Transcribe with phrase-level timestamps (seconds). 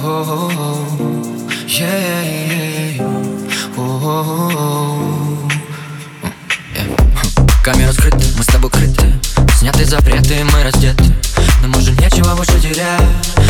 [0.00, 0.04] Э,
[7.64, 9.12] камера скрыта, мы с тобой крыты.
[9.58, 11.04] Сняты запреты, мы раздеты.
[11.62, 13.02] Но можем нечего больше терять.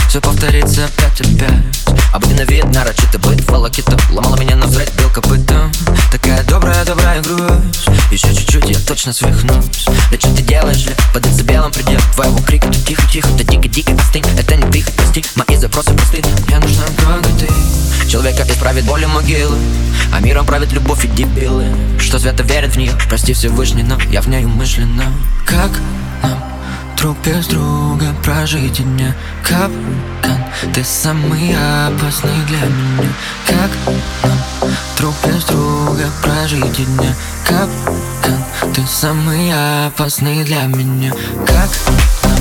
[0.08, 1.50] Все повторится пять и пять.
[2.14, 3.98] Обыденно вид, нарочито быт, волокита.
[4.10, 5.70] Ломала меня на взрыв, белка бытом
[6.10, 9.84] Такая добрая, добрая грусть еще чуть-чуть, я точно свихнусь.
[10.10, 10.92] Да что ты делаешь, ли?
[11.12, 15.24] Под белым предел Твоего крика, ты тихо, тихо, да дико-дико остынь Это не ты, прости,
[15.34, 18.08] мои запросы просты Мне нужна только ты.
[18.08, 19.58] Человека исправит боли могилы
[20.12, 21.66] А миром правит любовь и дебилы.
[21.98, 25.04] Что свято верит в нее Прости Всевышний, но я в ней умышленно
[25.46, 25.70] Как
[26.22, 26.42] нам
[26.96, 30.44] друг без друга прожить дня Капкан,
[30.74, 31.54] ты самый
[31.86, 33.12] опасный для меня.
[33.46, 33.70] Как
[34.24, 34.38] нам
[34.96, 37.14] друг без друга прожить дня
[37.48, 41.10] Капкан, ты самый опасный для меня.
[41.46, 41.70] Как
[42.22, 42.38] нам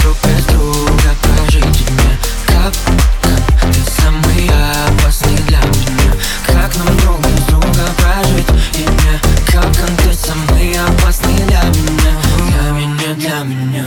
[0.00, 4.50] друг без друга прожить дня Капкан, ты самый
[4.88, 6.14] опасный для меня.
[6.46, 8.46] Как нам друг без друга прожить?
[8.72, 12.12] Дня Капкан, ты самый опасный для меня.
[12.48, 13.84] Для меня, для меня.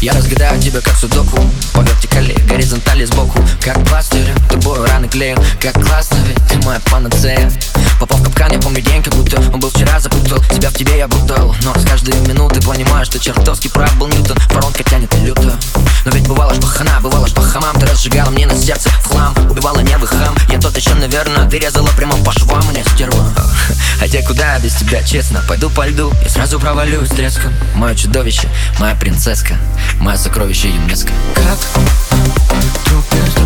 [0.00, 1.38] Я разгадаю тебя как судоку.
[1.74, 3.38] По вертикали, горизонтали сбоку.
[3.60, 5.36] Как пластырем, тобою раны клею.
[5.60, 7.50] Как классно, ведь ты моя панацея
[8.76, 11.84] помню день, как будто Он был вчера запутал, себя в тебе я будал Но с
[11.84, 14.36] каждой минуты понимаю, что чертовски прав был Ньютон.
[14.50, 15.56] Воронка тянет люто.
[16.04, 17.78] Но ведь бывало ж пахана, бывало по хамам.
[17.78, 20.34] Ты разжигала мне на сердце в хлам Убивала нервы хам.
[20.50, 23.32] Я тот еще, наверное, ты резала прямо по швам Мне стерва.
[23.98, 26.12] Хотя куда я без тебя, честно Пойду по льду.
[26.24, 27.52] И сразу провалюсь треском.
[27.74, 28.48] Мое чудовище,
[28.78, 29.56] моя принцесска
[30.00, 31.12] Мое сокровище ЮНЕСКО.
[31.34, 31.58] Как
[32.84, 33.45] друг без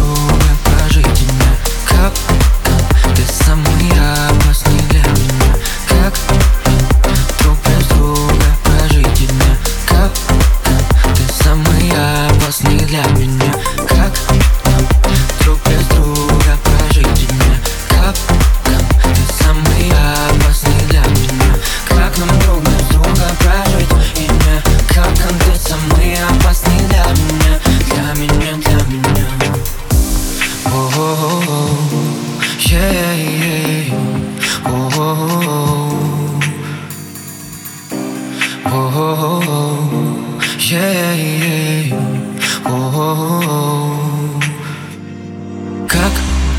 [38.70, 38.78] Как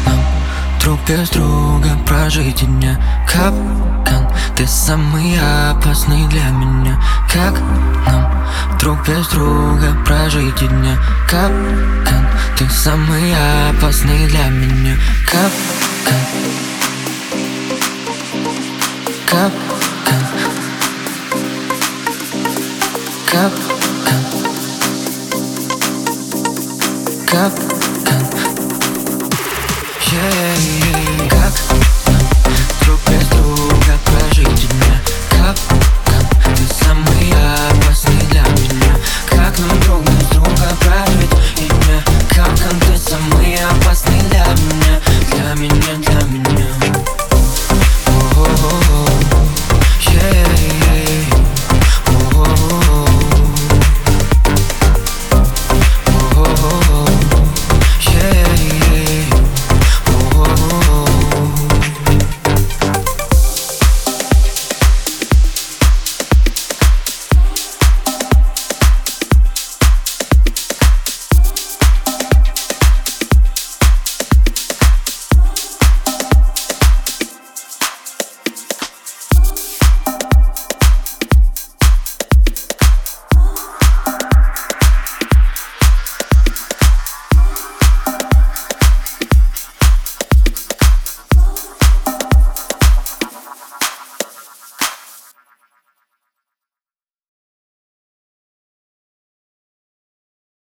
[0.05, 0.19] нам
[0.81, 4.27] друг без друга прожить дня Капкан,
[4.57, 5.39] ты самый
[5.71, 7.01] опасный для меня.
[7.31, 7.57] Как
[8.05, 8.29] нам
[8.77, 10.97] друг без друга прожить дня
[11.29, 13.33] Капкан, ты самый
[13.69, 14.97] опасный для меня.
[15.25, 16.25] Капкан
[19.29, 19.70] Капкан
[23.31, 24.23] Капкан
[27.29, 27.80] Капкан